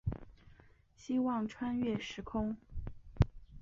[0.95, 2.57] 希望穿越时空